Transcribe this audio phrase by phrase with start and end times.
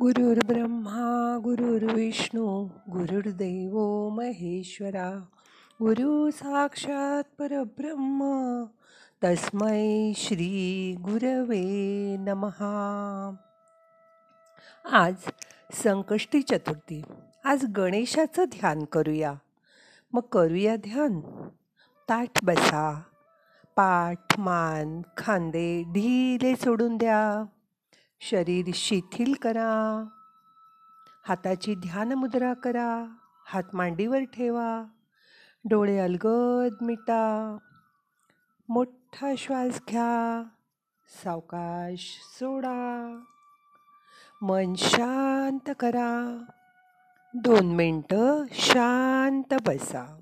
[0.00, 5.24] गुरुर्ब्रह्मा गुरुर्विष्णू गुरुर्दैव महेश्वरा
[5.80, 8.22] गुरु साक्षात परब्रह्म
[9.24, 13.34] तस्मै श्री गुरवे नमहा
[14.92, 15.14] आज
[15.72, 17.02] संकष्टी चतुर्थी.
[17.44, 19.34] आज गणेशाचं ध्यान करूया.
[20.12, 21.20] मग करूया ध्यान.
[22.08, 23.02] ताठ बसा.
[23.76, 27.44] पाठ मान खांदे ढिले सोडून द्या.
[28.20, 30.04] शरीर शिथिल करा.
[31.28, 33.06] हाताची ध्यान मुद्रा करा.
[33.46, 34.84] हात मांडीवर ठेवा.
[35.64, 37.56] डोळे अलगद मिटा.
[38.68, 40.42] मोठा श्वास घ्या.
[41.24, 43.18] सावकाश सोडा.
[44.42, 46.44] मन शांत करा.
[47.34, 50.17] दोन मिनटं शांत बसा.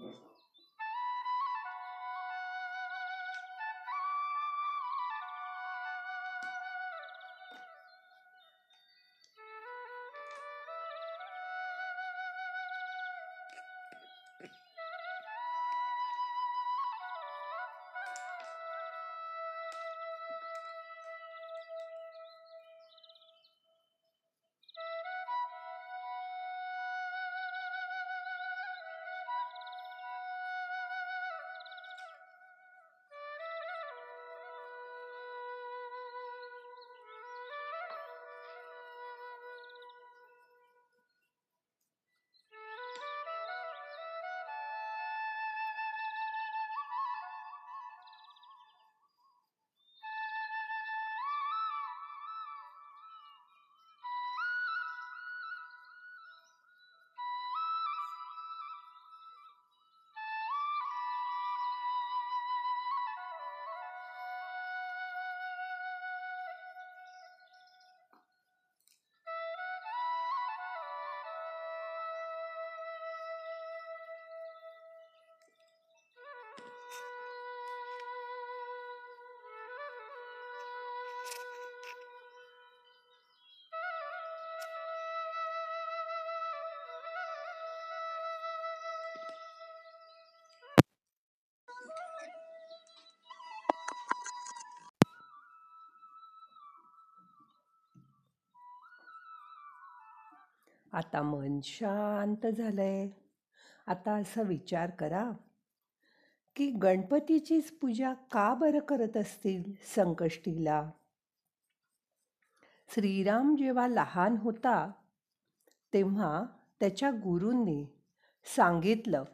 [0.00, 0.12] you
[100.94, 103.08] आता मन शांत झालंय.
[103.86, 105.30] आता असा विचार करा
[106.56, 110.90] की गणपतीचीच पूजा का बरं करत असतील संकष्टीला?
[112.88, 114.92] श्रीराम जेव्हा लहान होता
[115.92, 116.44] तेव्हा
[116.80, 117.86] त्याच्या गुरूंनी
[118.56, 119.24] सांगितलं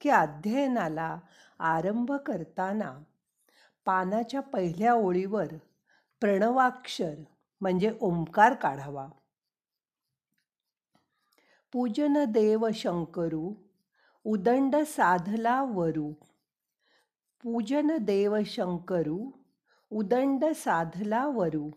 [0.00, 1.20] की अध्ययनाला
[1.58, 2.98] आरंभ करताना
[3.84, 5.46] पानाच्या पहिल्या ओळीवर
[6.20, 7.14] प्रणवाक्षर
[7.60, 9.08] म्हणजे ओंकार काढावा.
[11.72, 13.54] पूजन देव शंकरू
[14.24, 16.12] उदंड साधला वरू.
[17.42, 19.30] पूजन देव शंकरू
[19.90, 21.70] उदंड साधला वरू.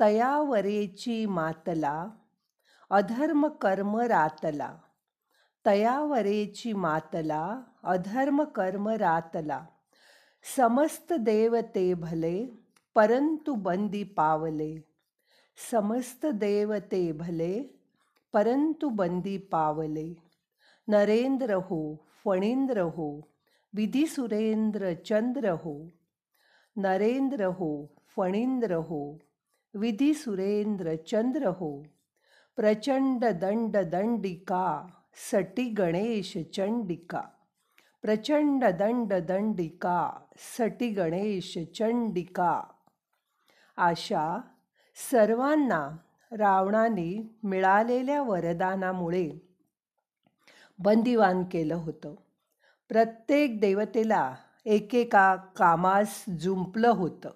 [0.00, 2.08] तयावरेची मातला
[2.90, 4.76] अधर्म कर्म रातला.
[5.66, 9.66] तयावरेची मातला अधर्म कर्म रातला.
[10.56, 12.46] समस्त देवते भले
[12.94, 14.84] परंतु बंदी पावले.
[15.70, 17.81] समस्त देवते भले
[18.32, 20.14] परंतु बंदी पावले.
[20.88, 23.28] नरेंद्र हो फणींद्र हो
[23.74, 25.88] विधी सुरेंद्र चंद्र हो.
[26.76, 27.86] नरेंद्र हो
[28.16, 29.18] फणींद्र हो
[29.74, 31.82] विधी सुरेंद्र चंद्र हो.
[32.56, 34.86] प्रचंड दंड दंडिका
[35.30, 37.22] सटी गणेश चंडिका.
[38.02, 40.10] प्रचंड दंड दंडिका
[40.58, 42.62] सटी गणेश चंडिका.
[43.76, 44.40] आशा
[45.10, 45.90] सर्वांना
[46.38, 49.30] रावणाने मिळालेल्या वरदानामुळे
[50.78, 52.14] बंदिवान केलं होतं.
[52.88, 54.34] प्रत्येक देवतेला
[54.64, 57.30] एकेका कामास जुंपलं होतं.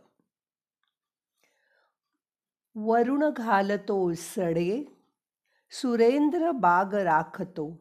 [2.74, 4.84] वरुण घालतो सडे
[5.70, 7.80] सुरेंद्र बाग राखतो.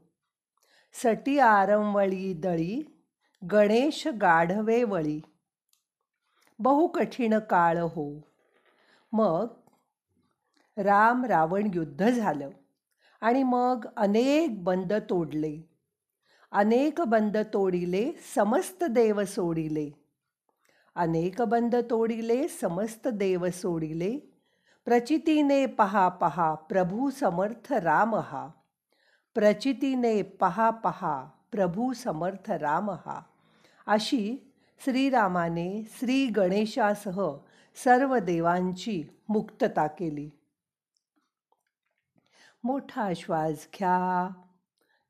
[0.93, 3.03] सटी आरंवळी दळी
[3.51, 5.21] गणेश गाढवे वळी.
[6.59, 8.21] बहु कठीण काळ हो.
[9.11, 9.47] मग
[10.77, 12.49] राम रावण युद्ध झालं
[13.21, 15.69] आणि मग अनेक बंद तोडले.
[16.51, 19.89] अनेक बंद तोडिले समस्त देव सोडिले.
[20.95, 24.19] अनेक बंद तोडिले समस्त देव सोडिले.
[24.85, 28.47] प्रचितीने पहा पहा प्रभू समर्थ राम हा.
[29.33, 33.21] प्रचितीने पहा पहा प्रभू समर्थ राम हा.
[33.87, 34.37] अशी
[34.79, 37.33] श्रीरामाने श्री गणेशासह
[37.75, 40.29] सर्व देवांची मुक्तता केली.
[42.65, 44.29] मोठा श्वास घ्या.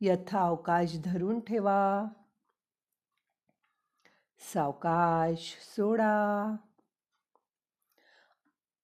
[0.02, 2.06] यथावकाश धरून ठेवा.
[4.54, 6.56] सावकाश सोडा.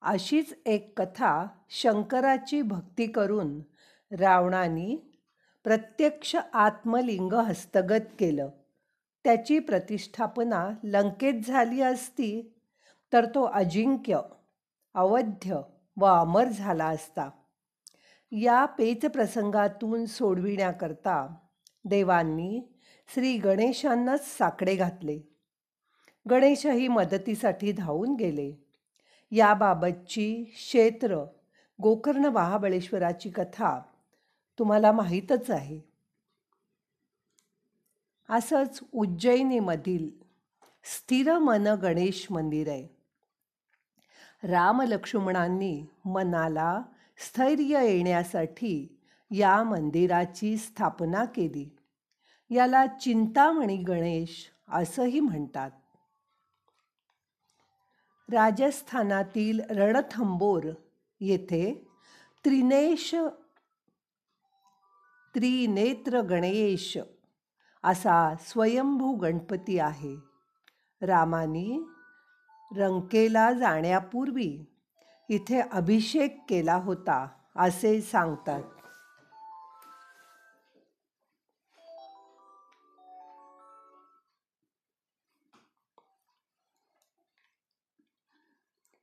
[0.01, 3.62] अशीच एक कथा शंकराची भक्ती करून
[4.19, 5.19] रावणानी
[5.63, 8.50] प्रत्यक्ष आत्मलिंग हस्तगत केलं.
[9.24, 12.59] त्याची प्रतिष्ठापना लंकेत झाली असती
[13.13, 14.19] तर तो अजिंक्य
[14.94, 15.62] अवध्य
[15.97, 17.29] व अमर झाला असता.
[18.31, 21.35] या पेच प्रसंगातून सोडविण्याकरता
[21.85, 22.61] देवांनी
[23.13, 25.19] श्री गणेशांनाच साकडे घातले.
[26.29, 28.65] गणेशही मदतीसाठी धावून गेले.
[29.31, 31.25] याबाबतची क्षेत्र
[31.81, 33.81] गोकर्ण महाबळेश्वराची कथा
[34.59, 35.81] तुम्हाला माहीतच आहे.
[38.29, 40.09] असंच उज्जैनीमधील
[40.83, 42.87] स्थिर मन गणेश मंदिर आहे.
[44.43, 46.81] रामलक्ष्मणांनी मनाला
[47.21, 49.00] स्थैर्य येण्यासाठी
[49.31, 51.77] या मंदिराची स्थापना केली.
[52.50, 55.71] याला चिंतामणी गणेश असंही म्हणतात.
[58.33, 60.68] राजस्थानातील रणथंबोर
[61.19, 61.88] येथे
[62.45, 63.15] त्रिनेश
[65.35, 66.97] त्रिनेत्र गणेश
[67.83, 70.15] असा स्वयंभू गणपती आहे.
[71.01, 71.83] रामानी
[72.75, 74.70] रंकेला जाण्यापूर्वी
[75.31, 78.63] इथे अभिषेक केला होता असे सांगतात.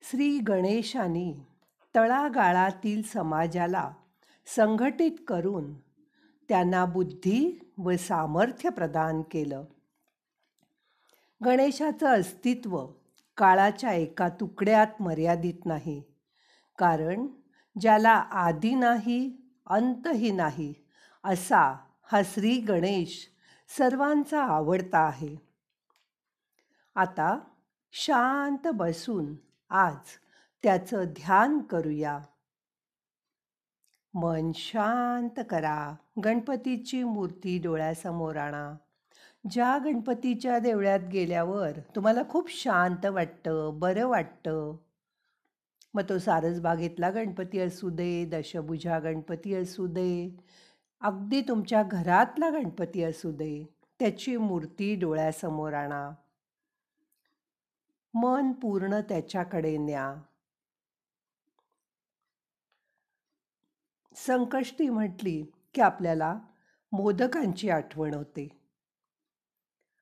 [0.02, 1.34] श्री गणेशानी
[1.94, 3.92] तळागाळातील समाजाला
[4.46, 5.74] संघटित करून
[6.48, 9.64] त्यांना बुद्धी व सामर्थ्य प्रदान केलं.
[11.44, 12.86] गणेशाचं अस्तित्व
[13.36, 16.02] काळाच्या एका तुकड्यात मर्यादित नाही.
[16.78, 17.26] कारण
[17.80, 19.36] ज्याला आधी नाही
[19.66, 20.74] अंतही नाही
[21.24, 23.28] असा हा श्री गणेश
[23.78, 25.36] सर्वांचा आवडता आहे.
[26.94, 27.38] आता
[27.92, 29.34] शांत बसून
[29.70, 29.96] आज
[30.62, 32.18] त्याचं ध्यान करूया.
[34.14, 35.94] मन शांत करा
[36.24, 38.76] गणपतीची मूर्ती डोळ्यासमोर आणा.
[39.50, 44.76] ज्या गणपतीच्या देवळ्यात गेल्यावर तुम्हाला खूप शांत वाटतं बरं वाटतं.
[45.98, 50.38] मग तो सारसबागेतला गणपती असू दे दशभुजा गणपती असू दे
[51.00, 56.10] अगदी तुमच्या घरातला गणपती असू दे त्याची मूर्ती डोळ्यासमोर आणा.
[58.14, 60.14] मन पूर्ण त्याच्याकडे न्या.
[64.16, 66.38] संकष्टी म्हटली की आपल्याला
[66.92, 68.48] मोदकांची आठवण होते.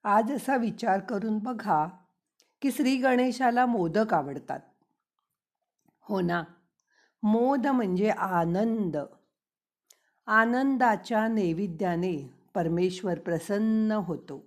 [0.04, 1.86] आज असा विचार करून बघा
[2.62, 4.60] की श्री गणेशाला मोदक आवडतात.
[6.08, 6.44] हो ना.
[7.22, 8.96] मोद म्हणजे आनंद.
[10.26, 14.44] आनंदाच्या नैवेद्याने परमेश्वर प्रसन्न होतो.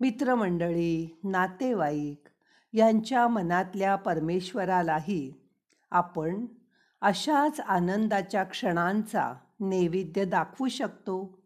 [0.00, 2.28] मित्रमंडळी नातेवाईक
[2.72, 5.34] यांच्या मनातल्या परमेश्वरालाही
[5.90, 6.46] आपण
[7.00, 11.42] अशाच आनंदाच्या क्षणांचा नैवेद्य दाखवू शकतो.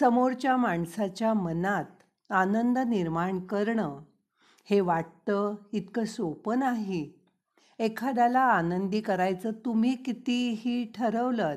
[0.00, 1.84] समोरच्या माणसाच्या मनात
[2.30, 4.02] आनंद निर्माण करणं
[4.64, 7.19] हे वाटतं इतकं सोपं नाही.
[7.80, 11.56] एखाद्याला आनंदी करायचं तुम्ही कितीही ठरवलं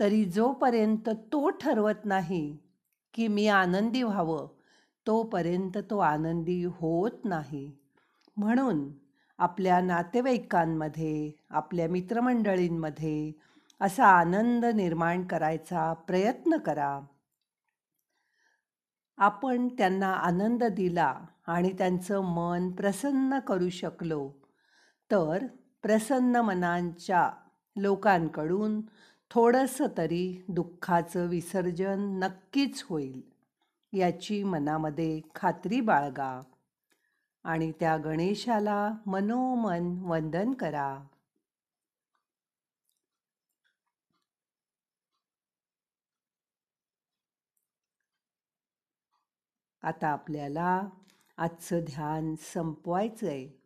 [0.00, 2.58] तरी जोपर्यंत तो ठरवत नाही
[3.14, 4.48] की मी आनंदी व्हावं
[5.06, 7.72] तोपर्यंत तो आनंदी होत नाही.
[8.36, 8.88] म्हणून
[9.38, 13.32] आपल्या नातेवाईकांमध्ये आपल्या मित्रमंडळींमध्ये
[13.80, 17.00] असा आनंद निर्माण करायचा प्रयत्न करा.
[19.16, 21.14] आपण त्यांना आनंद दिला
[21.46, 24.30] आणि त्यांचं मन प्रसन्न करू शकलो
[25.10, 25.46] तर
[25.82, 27.30] प्रसन्न मनांच्या
[27.76, 28.80] लोकांकडून
[29.30, 33.20] थोडंसं तरी दुःखाचं विसर्जन नक्कीच होईल
[33.92, 36.40] याची मनामध्ये खात्री बाळगा
[37.44, 40.88] आणि त्या गणेशाला मनोमन वंदन करा.
[49.82, 50.80] आता आपल्याला
[51.38, 53.65] आजचं ध्यान संपवायचं आहे